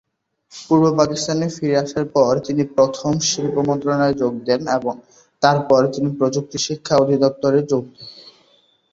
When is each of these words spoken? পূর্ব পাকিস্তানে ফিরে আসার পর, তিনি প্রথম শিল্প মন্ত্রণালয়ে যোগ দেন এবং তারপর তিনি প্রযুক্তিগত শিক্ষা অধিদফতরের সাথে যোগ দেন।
পূর্ব 0.53 0.83
পাকিস্তানে 0.99 1.45
ফিরে 1.55 1.75
আসার 1.77 2.05
পর, 2.15 2.31
তিনি 2.47 2.63
প্রথম 2.75 3.11
শিল্প 3.29 3.55
মন্ত্রণালয়ে 3.67 4.19
যোগ 4.21 4.33
দেন 4.47 4.61
এবং 4.77 4.93
তারপর 5.41 5.81
তিনি 5.93 6.09
প্রযুক্তিগত 6.19 6.65
শিক্ষা 6.67 6.93
অধিদফতরের 6.97 7.63
সাথে 7.63 7.71
যোগ 7.71 7.83
দেন। 7.87 8.07